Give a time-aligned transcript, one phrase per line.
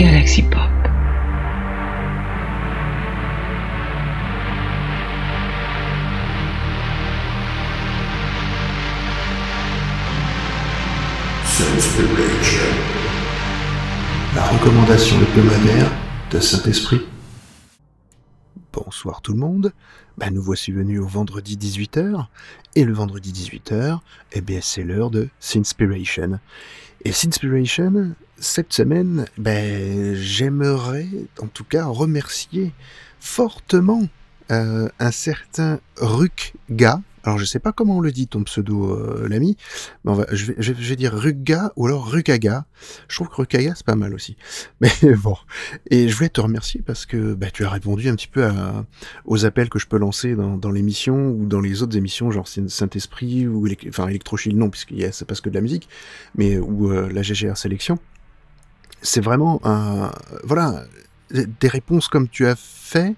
[0.00, 0.62] Galaxy Pop.
[14.34, 15.92] La recommandation hebdomadaire
[16.30, 17.02] de Saint-Esprit.
[18.72, 19.70] Bonsoir tout le monde,
[20.16, 22.24] ben, nous voici venus au vendredi 18h,
[22.74, 23.98] et le vendredi 18h,
[24.32, 26.40] eh bien c'est l'heure de Sinspiration.
[27.04, 31.08] Et Sinspiration, cette semaine, ben, j'aimerais
[31.40, 32.72] en tout cas remercier
[33.20, 34.06] fortement
[34.50, 39.28] euh, un certain Rukga, alors je sais pas comment on le dit ton pseudo euh,
[39.28, 39.56] l'ami,
[40.04, 42.64] on va, je, vais, je, vais, dire Rugga ou alors Rukaga.
[43.08, 44.36] Je trouve que Rukaga c'est pas mal aussi.
[44.80, 45.36] Mais bon,
[45.90, 48.86] et je voulais te remercier parce que bah, tu as répondu un petit peu à,
[49.24, 52.48] aux appels que je peux lancer dans, dans l'émission ou dans les autres émissions, genre
[52.48, 55.88] Saint-Esprit ou enfin Electrochill non puisque yeah, c'est pas que de la musique,
[56.34, 57.98] mais ou euh, la GGR sélection.
[59.02, 60.10] C'est vraiment un
[60.44, 60.84] voilà
[61.30, 63.14] des réponses comme tu as fait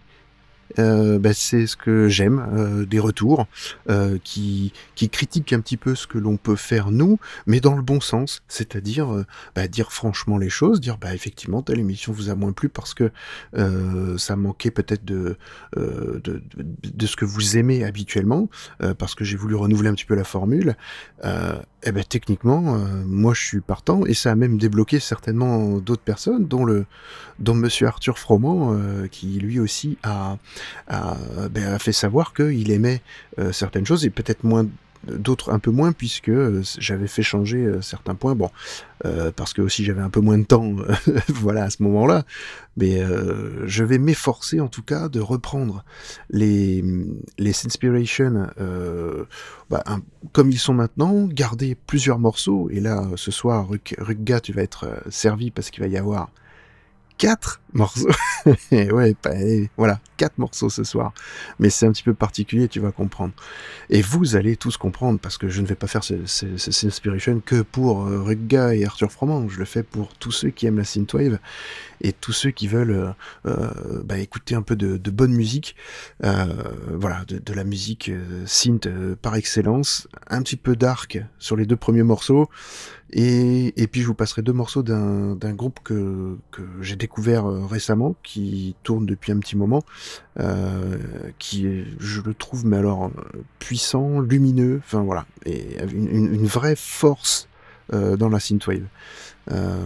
[0.79, 3.47] euh, bah, c'est ce que j'aime, euh, des retours
[3.91, 7.75] euh, qui, qui critiquent un petit peu ce que l'on peut faire nous, mais dans
[7.75, 12.13] le bon sens, c'est-à-dire euh, bah, dire franchement les choses, dire bah effectivement telle émission
[12.13, 13.11] vous a moins plu parce que
[13.57, 15.37] euh, ça manquait peut-être de,
[15.77, 18.49] de, de, de, ce que vous aimez habituellement,
[18.99, 20.77] parce que j'ai voulu renouveler un petit peu la formule.
[21.23, 26.47] et ben techniquement, moi je suis partant et ça a même débloqué certainement d'autres personnes,
[26.47, 26.87] dont le
[27.39, 28.77] dont Monsieur Arthur Froment,
[29.11, 30.37] qui lui aussi a
[30.89, 31.17] a,
[31.51, 33.03] ben, a fait savoir qu'il aimait
[33.39, 34.67] euh, certaines choses et peut-être moins
[35.07, 38.35] d'autres un peu moins puisque euh, j'avais fait changer euh, certains points.
[38.35, 38.51] Bon
[39.35, 40.77] parce que aussi j'avais un peu moins de temps
[41.29, 42.25] voilà à ce moment-là.
[42.77, 45.85] Mais euh, je vais m'efforcer en tout cas de reprendre
[46.31, 46.85] les
[47.37, 48.47] les inspirations
[49.71, 49.83] bah,
[50.31, 52.71] comme ils sont maintenant garder plusieurs morceaux.
[52.71, 53.67] Et là ce soir
[53.99, 56.31] Rugga tu vas être servi parce qu'il va y avoir
[57.23, 58.11] quatre morceaux.
[58.73, 59.15] ouais,
[59.77, 61.13] voilà, quatre morceaux ce soir.
[61.61, 63.33] Mais c'est un petit peu particulier, tu vas comprendre.
[63.91, 67.63] Et vous allez tous comprendre, parce que je ne vais pas faire ce, ce, que
[67.63, 69.49] pour euh, Rugga et Arthur Froment.
[69.49, 71.39] Je le fais pour tous ceux qui aiment la synthwave
[72.03, 73.13] et tous ceux qui veulent euh,
[73.47, 75.77] euh, bah, écouter un peu de, bonne musique.
[76.25, 76.47] Euh,
[76.91, 78.11] voilà, de, de, la musique
[78.47, 78.89] synth
[79.23, 80.09] par excellence.
[80.29, 82.49] Un petit peu dark sur les deux premiers morceaux.
[83.13, 87.67] Et, et puis je vous passerai deux morceaux d'un groupe que, que j'ai découvert euh,
[87.67, 89.83] récemment, qui tourne depuis un petit moment,
[90.41, 90.97] euh,
[91.39, 93.11] qui est, je le trouve, mais alors
[93.59, 97.49] puissant, lumineux, enfin voilà, et une, une vraie force
[97.93, 98.87] euh, dans la synthwave.
[99.51, 99.77] Euh,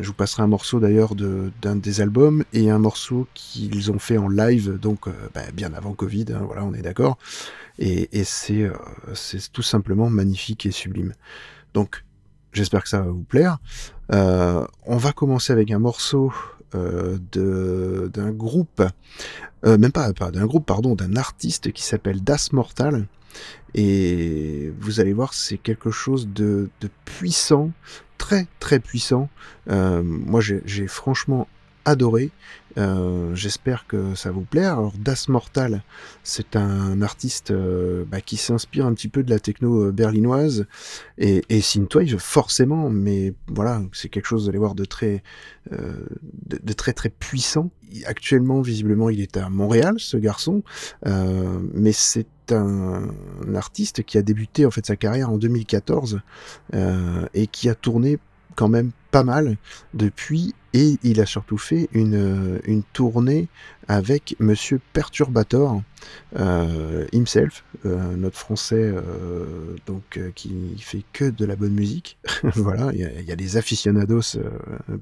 [0.00, 3.98] je vous passerai un morceau d'ailleurs d'un de, des albums et un morceau qu'ils ont
[3.98, 7.18] fait en live, donc euh, bah, bien avant Covid, hein, voilà, on est d'accord.
[7.78, 8.72] Et, et c'est euh,
[9.52, 11.12] tout simplement magnifique et sublime.
[11.74, 12.04] Donc
[12.52, 13.58] J'espère que ça va vous plaire.
[14.12, 16.32] Euh, on va commencer avec un morceau
[16.74, 17.18] euh,
[18.08, 18.82] d'un groupe,
[19.66, 23.06] euh, même pas, pas d'un groupe, pardon, d'un artiste qui s'appelle Das Mortal.
[23.74, 27.70] Et vous allez voir, c'est quelque chose de, de, puissant,
[28.18, 29.28] très très puissant.
[29.70, 31.46] Euh, moi, j'ai franchement
[31.84, 32.30] adoré.
[32.78, 34.64] Euh, J'espère que ça vous plaît.
[34.64, 35.82] Alors Das Mortal,
[36.22, 40.66] c'est un artiste euh, bah, qui s'inspire un petit peu de la techno euh, berlinoise
[41.18, 45.22] et, et synthwave forcément, mais voilà, c'est quelque chose, allez voir, de très,
[45.72, 46.06] euh,
[46.46, 47.70] de, très très puissant.
[48.06, 50.62] Actuellement, visiblement, il est à Montréal, ce garçon,
[51.06, 53.08] euh, mais c'est un,
[53.46, 56.20] un, artiste qui a débuté en fait sa carrière en 2014
[56.74, 58.18] euh, et qui a tourné
[58.56, 59.56] quand même pas mal
[59.94, 63.48] depuis et il a surtout fait une, une tournée
[63.88, 65.82] avec Monsieur Perturbator
[66.38, 72.18] euh, himself, euh, notre français euh, donc qui fait que de la bonne musique.
[72.54, 74.38] voilà, il y, a des aficionados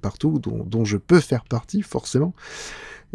[0.03, 2.35] partout dont, dont, je peux faire partie forcément.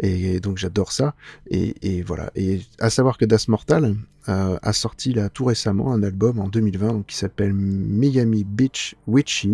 [0.00, 1.14] Et, donc j'adore ça.
[1.50, 2.30] Et, voilà.
[2.36, 3.96] Et à savoir que Das Mortal
[4.26, 9.46] a sorti là tout récemment un album en 2020 donc, qui s'appelle Miami Beach Witches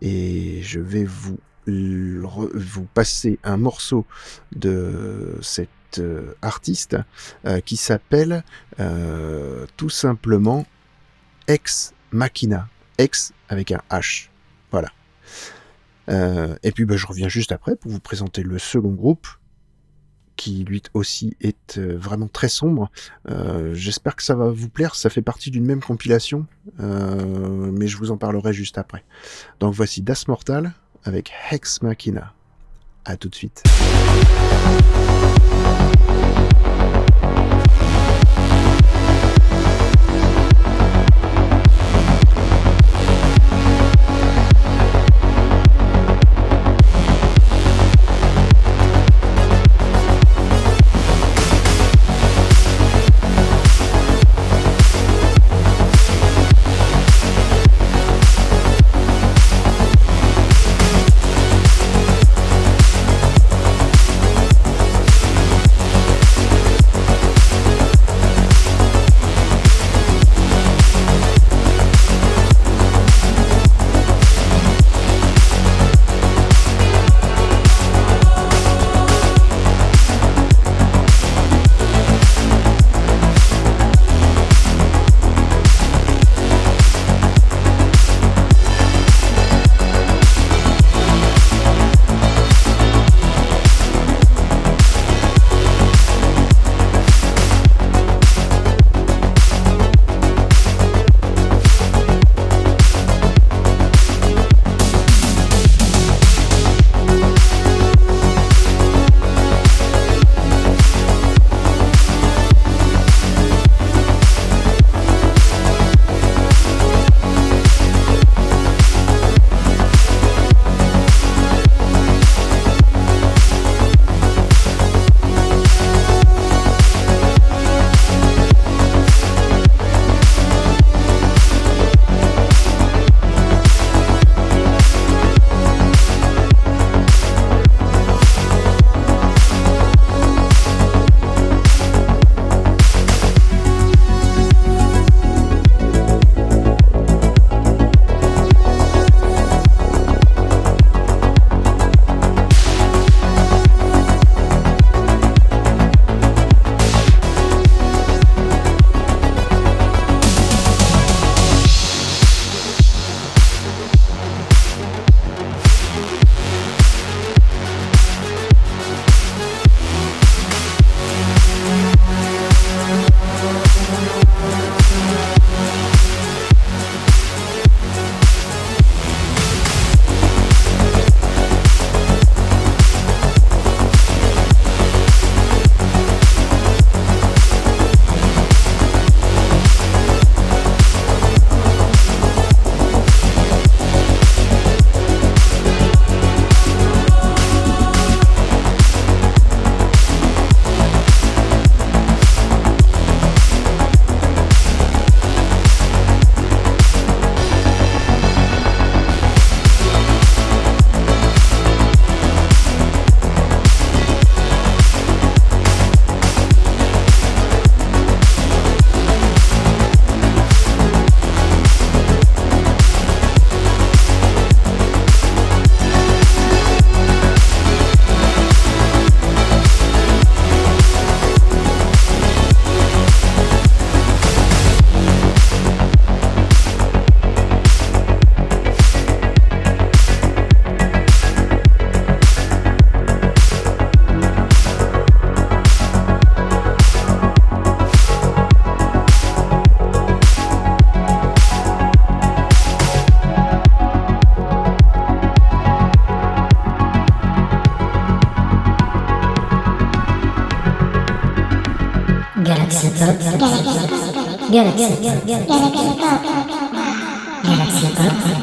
[0.00, 4.06] et je vais vous vous passer un morceau
[4.54, 5.68] de cet
[5.98, 6.96] euh, artiste
[7.44, 8.44] euh, qui s'appelle
[8.80, 10.66] euh, tout simplement
[11.46, 12.68] Ex Machina.
[12.98, 14.28] Ex avec un H.
[14.70, 14.88] Voilà.
[16.62, 19.26] et puis bah, je reviens juste après pour vous présenter le second groupe
[20.36, 22.90] qui lui aussi est vraiment très sombre.
[23.72, 26.46] J'espère que ça va vous plaire, ça fait partie d'une même compilation,
[26.78, 29.04] mais je vous en parlerai juste après.
[29.60, 30.74] Donc voici Das Mortal
[31.06, 32.32] avec Hex Machina.
[33.04, 33.62] A tout de suite.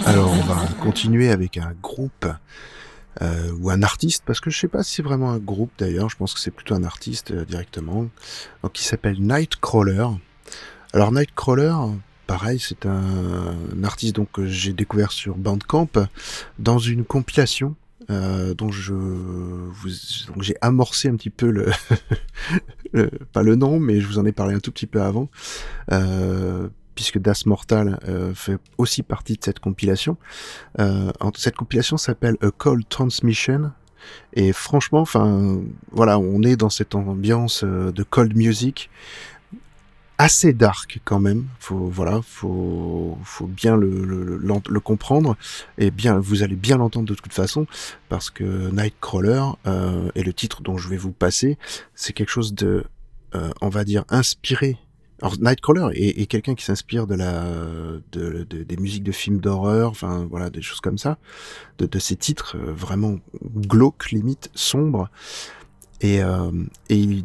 [0.05, 2.27] Alors on va continuer avec un groupe
[3.21, 6.09] euh, ou un artiste, parce que je sais pas si c'est vraiment un groupe d'ailleurs,
[6.09, 8.07] je pense que c'est plutôt un artiste euh, directement,
[8.61, 10.05] donc qui s'appelle Nightcrawler.
[10.93, 11.73] Alors Nightcrawler,
[12.27, 15.89] pareil, c'est un, artiste donc que j'ai découvert sur Bandcamp
[16.59, 17.75] dans une compilation
[18.09, 19.89] euh, dont vous,
[20.39, 21.49] j'ai amorcé un petit peu
[22.93, 25.29] le, pas le nom, mais je vous en ai parlé un tout petit peu avant,
[25.91, 30.17] euh, puisque Das Mortal euh, fait aussi partie de cette compilation.
[30.79, 33.71] Euh, cette compilation s'appelle A Cold Transmission.
[34.33, 38.89] Et franchement, enfin, voilà, on est dans cette ambiance de cold music
[40.23, 41.47] assez dark quand même.
[41.59, 45.35] Faut voilà, faut faut bien le, le, le, comprendre
[45.77, 47.67] et bien vous allez bien l'entendre de toute façon
[48.07, 51.57] parce que Nightcrawler euh, et le titre dont je vais vous passer,
[51.93, 52.85] c'est quelque chose de
[53.35, 54.77] euh, on va dire inspiré.
[55.21, 57.43] Alors Nightcrawler est, quelqu'un qui s'inspire de la
[58.13, 61.17] de, de, des musiques de films d'horreur, enfin voilà des choses comme ça,
[61.79, 65.09] de, de ces titres euh, vraiment glauques, limite sombres.
[66.03, 66.51] Et, euh,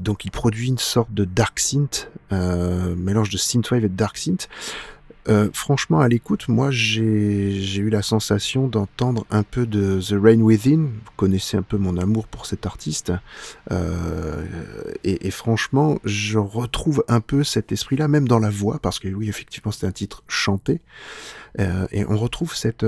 [0.00, 4.16] donc il produit une sorte de dark synth, euh, mélange de synthwave et de dark
[4.16, 4.48] synth.
[5.28, 10.40] Euh, franchement, à l'écoute, moi j'ai eu la sensation d'entendre un peu de The Rain
[10.40, 10.84] Within.
[10.84, 13.12] Vous connaissez un peu mon amour pour cet artiste.
[15.04, 19.28] Et, franchement, je retrouve un peu cet esprit-là, même dans la voix, parce que oui,
[19.28, 20.80] effectivement, c'est un titre chanté.
[21.58, 22.84] Et on retrouve cette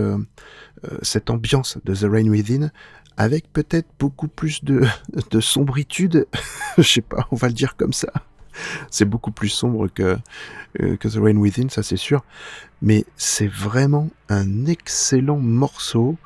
[1.28, 2.70] ambiance de The Rain Within
[3.16, 4.86] avec peut-être beaucoup plus de,
[5.30, 6.26] de sombritude.
[6.78, 8.12] Je sais pas, on va le dire comme ça.
[8.90, 10.18] C'est beaucoup plus sombre que,
[10.80, 12.24] euh, que The Rain Within, ça c'est sûr.
[12.82, 16.16] Mais c'est vraiment un excellent morceau.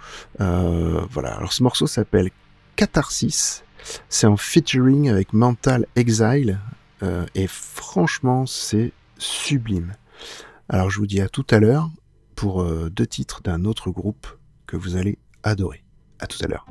[0.41, 2.31] Euh, voilà, alors ce morceau s'appelle
[2.77, 3.65] Catharsis.
[4.09, 6.59] C'est en featuring avec Mental Exile.
[7.03, 9.93] Euh, et franchement, c'est sublime.
[10.69, 11.91] Alors je vous dis à tout à l'heure
[12.35, 14.27] pour deux titres d'un autre groupe
[14.67, 15.84] que vous allez adorer.
[16.25, 16.65] À tout à l'heure.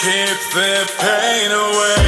[0.00, 2.07] Keep the pain away.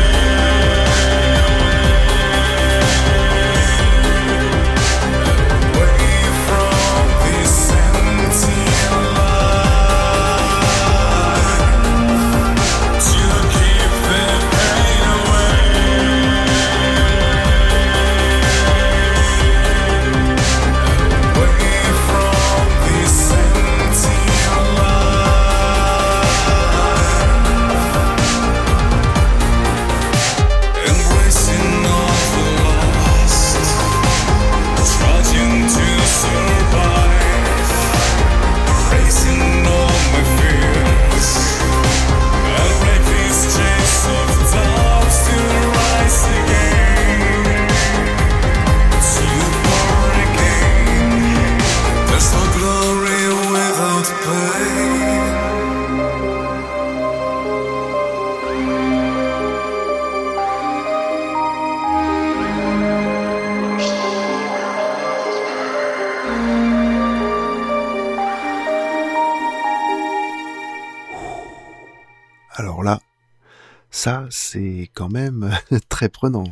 [74.01, 75.51] Ça, c'est quand même
[75.91, 76.45] très prenant.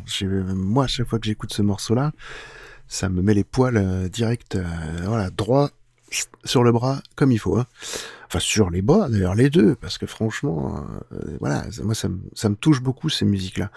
[0.54, 2.12] Moi, à chaque fois que j'écoute ce morceau-là,
[2.88, 4.66] ça me met les poils euh, direct, euh,
[5.04, 5.70] voilà, droit
[6.44, 7.56] sur le bras, comme il faut.
[7.56, 7.66] hein.
[8.26, 12.54] Enfin, sur les bras, d'ailleurs, les deux, parce que franchement, euh, voilà, moi, ça me,
[12.54, 13.70] touche beaucoup, ces musiques-là.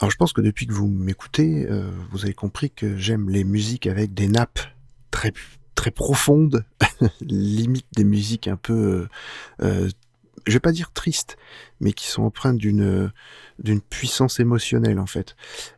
[0.00, 3.44] Alors, je pense que depuis que vous m'écoutez, euh, vous avez compris que j'aime les
[3.44, 4.60] musiques avec des nappes
[5.12, 5.32] très,
[5.76, 6.64] très profondes,
[7.20, 9.06] limite des musiques un peu...
[10.40, 11.36] euh, euh, je vais pas dire tristes,
[11.80, 13.12] mais qui sont empreintes d'une
[13.58, 15.36] d'une puissance émotionnelle en fait.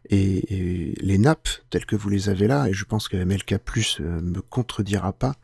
[0.08, 3.58] Et, et les nappes telles que vous les avez là, et je pense que MLK
[3.58, 5.36] Plus euh, me contredira pas,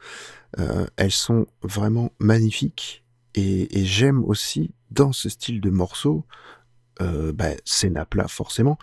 [0.58, 3.04] euh, elles sont vraiment magnifiques.
[3.34, 6.24] Et, et j'aime aussi dans ce style de morceau
[7.00, 8.78] euh, bah, ces nappes là forcément,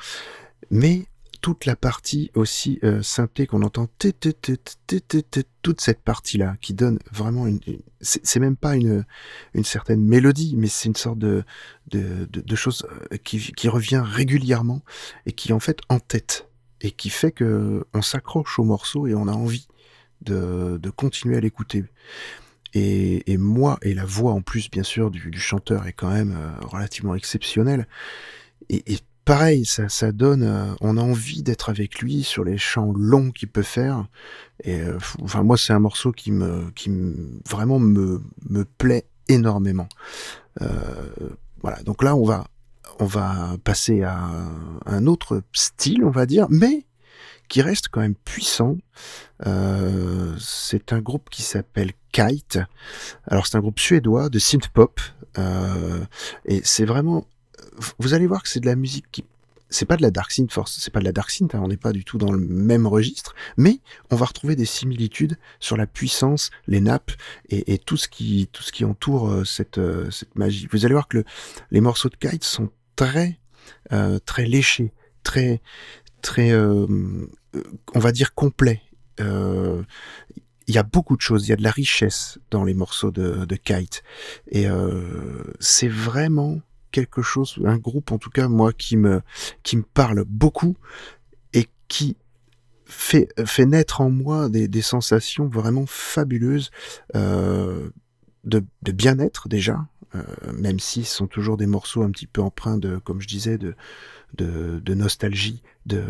[0.69, 1.05] mais
[1.41, 7.47] toute la partie aussi euh, synthé qu'on entend, toute cette partie là qui donne vraiment
[7.47, 7.59] une,
[8.01, 9.05] c'est même pas une
[9.53, 11.43] une certaine mélodie, mais c'est une sorte de,
[11.87, 14.81] de, de, chose euh, qui, revient régulièrement
[15.25, 16.49] et qui en fait en tête
[16.81, 19.67] et qui fait que on s'accroche au morceau et on a envie
[20.21, 21.85] de, de continuer à l'écouter.
[22.73, 26.11] Et, et moi, et la voix en plus, bien sûr, du, du chanteur est quand
[26.11, 27.87] même euh, relativement exceptionnelle.
[28.67, 32.57] Et, et pareil, ça, ça donne, euh, on a envie d'être avec lui sur les
[32.57, 34.07] chants longs qu'il peut faire.
[34.63, 37.13] Et euh, enfin, moi, c'est un morceau qui me, qui me,
[37.49, 39.89] vraiment me, me plaît énormément.
[40.61, 40.67] Euh,
[41.61, 41.81] voilà.
[41.83, 42.45] Donc là, on va,
[42.99, 44.29] on va passer à
[44.85, 46.85] un autre style, on va dire, mais
[47.49, 48.77] qui reste quand même puissant.
[49.45, 52.59] Euh, c'est un groupe qui s'appelle Kite.
[53.27, 54.99] Alors c'est un groupe suédois de synth pop
[56.45, 57.27] et c'est vraiment.
[57.99, 59.23] Vous allez voir que c'est de la musique qui.
[59.67, 61.67] C'est pas de la dark synth force, c'est pas de la dark synth, hein, on
[61.67, 63.79] n'est pas du tout dans le même registre, mais
[64.11, 67.11] on va retrouver des similitudes sur la puissance, les nappes
[67.49, 70.67] et, tout ce qui tout ce qui entoure euh, cette euh, cette magie.
[70.71, 71.25] Vous allez voir que le-
[71.71, 73.39] les morceaux de Kite sont très
[73.91, 75.61] euh, très léchés, très
[76.21, 78.81] très on va dire complets.
[79.19, 83.11] Il y a beaucoup de choses, il y a de la richesse dans les morceaux
[83.11, 84.03] de, de Kite.
[84.51, 84.67] Et
[85.59, 86.61] c'est vraiment
[86.95, 89.21] quelque chose, un groupe en tout cas, moi, qui me,
[89.63, 90.77] qui me parle beaucoup
[91.51, 92.15] et qui
[92.85, 96.71] fait, fait naître en moi des, sensations vraiment fabuleuses
[97.13, 97.89] euh,
[98.45, 102.77] de, bien-être déjà, euh, même si ce sont toujours des morceaux un petit peu empreints
[102.77, 103.75] de, comme je disais, de,
[104.37, 106.01] de, de nostalgie, de,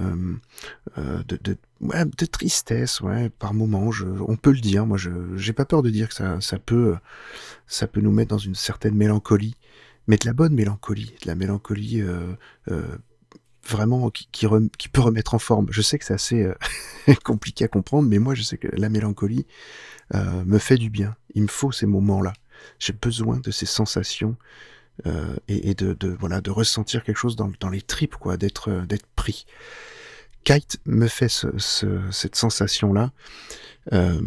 [1.00, 4.86] euh, de, de tristesse, ouais, par moments, je, on peut le dire.
[4.86, 6.96] Moi, je j'ai pas peur de dire que ça, ça peut,
[7.66, 9.56] ça peut nous mettre dans une certaine mélancolie,
[10.08, 12.34] mais de la bonne mélancolie, de la mélancolie euh,
[12.72, 12.98] euh,
[13.68, 14.46] vraiment qui, qui,
[14.78, 15.68] qui peut remettre en forme.
[15.72, 16.54] Je sais que c'est assez euh,
[17.24, 19.46] compliqué à comprendre, mais moi, je sais que la mélancolie
[20.14, 21.16] me fait du bien.
[21.34, 22.34] Il me faut ces moments-là.
[22.80, 24.38] J'ai besoin de ces sensations
[25.08, 28.38] euh, et, et de, de voilà de ressentir quelque chose dans, dans les tripes, quoi,
[28.38, 29.46] d'être d'être pris.
[30.44, 33.12] Kite me fait ce, ce- cette sensation-là,
[33.94, 34.22] euh,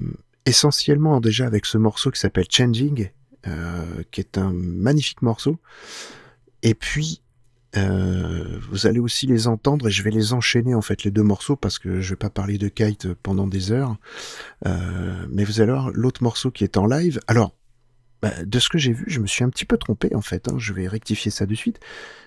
[0.47, 3.11] essentiellement déjà avec ce morceau qui s'appelle Changing,
[3.47, 5.59] euh, qui est un magnifique morceau.
[6.63, 7.23] Et puis,
[7.77, 11.23] euh, vous allez aussi les entendre et je vais les enchaîner en fait les deux
[11.23, 13.97] morceaux parce que je vais pas parler de Kite pendant des heures.
[14.67, 17.21] Euh, mais vous allez voir l'autre morceau qui est en live.
[17.27, 17.55] Alors,
[18.23, 20.49] bah, de ce que j'ai vu, je me suis un petit peu trompé en fait.
[20.49, 21.79] hein, je vais rectifier ça de suite.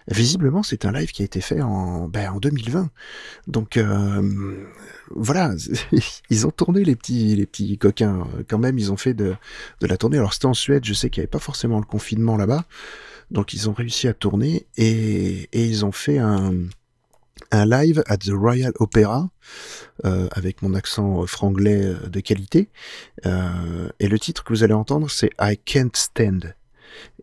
[0.08, 2.90] Visiblement, c'est un live qui a été fait en, ben, en 2020.
[3.48, 4.66] Donc euh,
[5.10, 5.54] voilà,
[6.30, 8.28] ils ont tourné les petits, les petits coquins.
[8.48, 9.36] Quand même, ils ont fait de,
[9.82, 10.18] de la tournée.
[10.18, 10.86] Alors c'était en Suède.
[10.86, 12.66] Je sais qu'il n'y avait pas forcément le confinement là-bas.
[13.30, 16.54] Donc ils ont réussi à tourner et, et ils ont fait un,
[17.52, 19.30] un live at the Royal Opera
[20.06, 22.70] euh, avec mon accent franglais euh, de qualité.
[23.26, 26.56] Euh, et le titre que vous allez entendre, c'est I Can't Stand.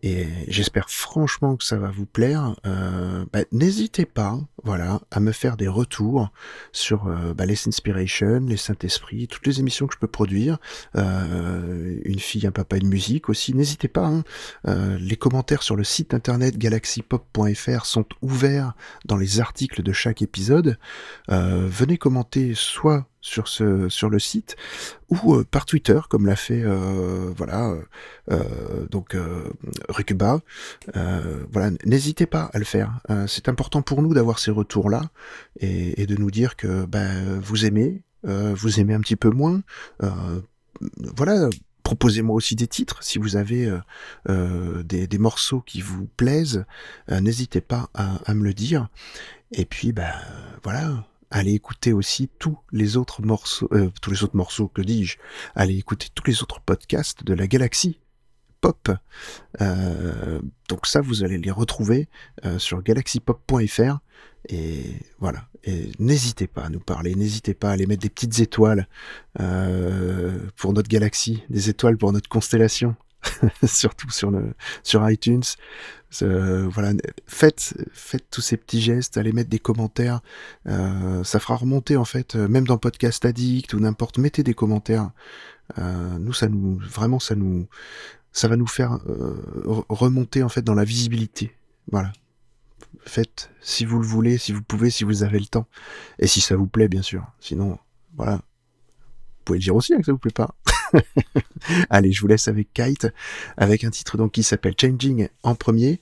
[0.01, 2.55] Et j'espère franchement que ça va vous plaire.
[2.65, 6.29] Euh, bah, N'hésitez pas, voilà, à me faire des retours
[6.71, 10.57] sur euh, bah, les Inspiration, les Saint-Esprit, toutes les émissions que je peux produire.
[10.95, 13.53] Euh, une fille, un papa, une musique aussi.
[13.53, 14.07] N'hésitez pas.
[14.07, 14.23] Hein.
[14.99, 18.73] Les commentaires sur le site internet galaxypop.fr sont ouverts
[19.05, 20.77] dans les articles de chaque épisode.
[21.27, 24.55] Venez commenter soit sur ce sur le site
[25.09, 27.75] ou euh, par Twitter comme l'a fait euh, voilà
[28.31, 29.15] euh, donc
[29.89, 30.39] Rukuba
[30.93, 35.01] voilà n'hésitez pas à le faire c'est important pour nous d'avoir ces retours là
[35.59, 39.61] et, et, de nous dire que ben vous aimez vous aimez un petit peu moins.
[40.97, 41.49] Voilà
[41.83, 43.71] proposez-moi aussi des titres si vous avez
[44.27, 46.65] des, des, morceaux qui vous plaisent
[47.09, 48.87] n'hésitez pas à, à, me le dire.
[49.51, 50.11] Et puis ben
[50.63, 55.17] voilà allez écouter aussi tous les autres morceaux, euh, tous les autres morceaux, que dis-je,
[55.55, 57.99] allez écouter tous les autres podcasts de la galaxie
[58.61, 58.91] pop.
[59.61, 62.09] Euh, donc ça, vous allez les retrouver
[62.45, 63.99] euh, sur galaxypop.fr
[64.49, 64.83] et
[65.19, 65.47] voilà.
[65.63, 68.87] Et n'hésitez pas à nous parler, n'hésitez pas à aller mettre des petites étoiles
[69.35, 72.95] pour notre galaxie, des étoiles pour notre constellation.
[73.65, 74.31] surtout sur
[74.83, 75.43] sur iTunes.
[76.21, 76.93] Voilà,
[77.27, 80.21] faites faites tous ces petits gestes, allez mettre des commentaires,
[80.67, 84.53] euh, ça fera remonter en fait, euh, même dans Podcast Addict ou n'importe, mettez des
[84.53, 85.11] commentaires.
[85.77, 87.67] Euh, nous, ça nous vraiment ça nous
[88.31, 88.99] ça va nous faire
[89.89, 91.55] remonter en fait dans la visibilité.
[91.91, 92.11] Voilà.
[93.01, 95.67] Faites si vous le voulez, si vous pouvez, si vous avez le temps
[96.19, 97.25] et si ça vous plaît bien sûr.
[97.39, 97.77] Sinon,
[98.15, 98.35] voilà.
[98.35, 100.55] Vous pouvez le dire aussi hein, que ça vous plaît pas.
[101.89, 103.07] Allez, je vous laisse avec Kite,
[103.57, 106.01] avec un titre donc qui s'appelle Changing en premier,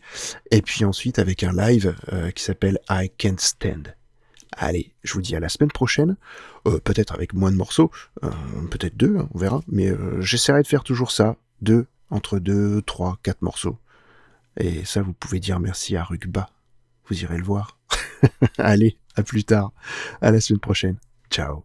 [0.52, 3.96] et puis ensuite avec un live euh, qui s'appelle I Can't Stand.
[4.54, 6.16] Allez, je vous dis à la semaine prochaine,
[6.68, 7.92] euh, peut-être avec moins de morceaux,
[8.24, 8.30] euh,
[8.72, 13.20] peut-être deux, hein, on verra, mais j'essaierai de faire toujours ça, deux, entre deux, trois,
[13.24, 13.78] quatre morceaux.
[14.60, 16.50] Et ça, vous pouvez dire merci à Rugba,
[17.08, 17.78] vous irez le voir.
[18.58, 19.72] Allez, à plus tard,
[20.22, 20.98] à la semaine prochaine.
[21.30, 21.64] Ciao.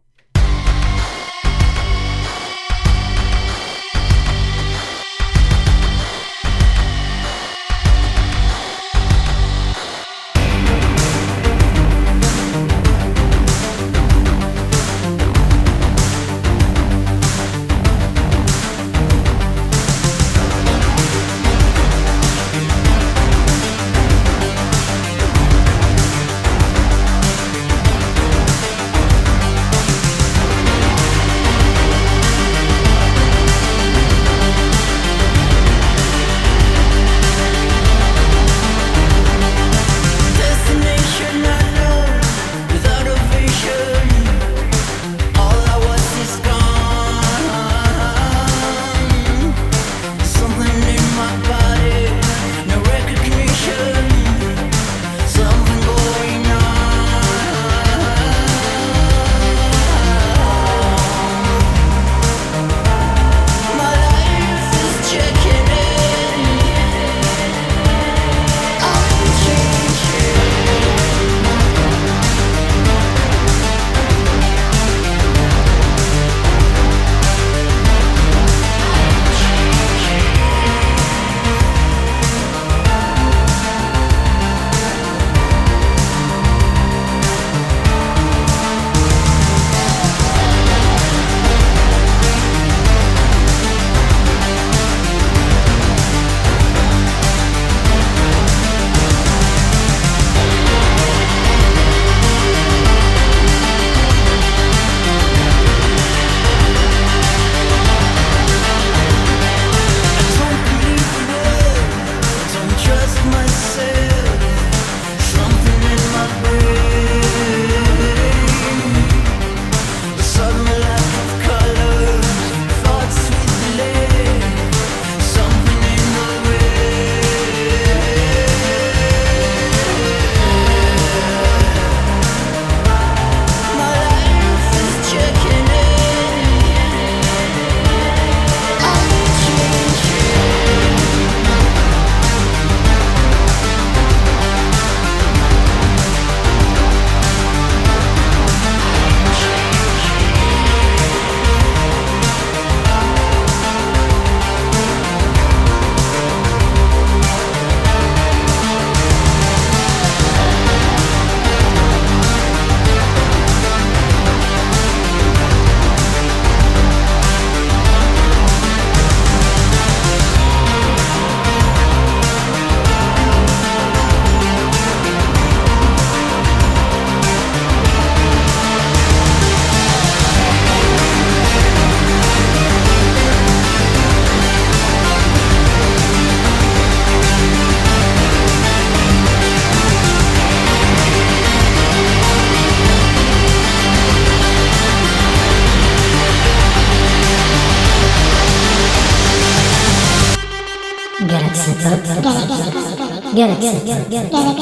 [203.42, 204.61] 亮了亮了亮了亮了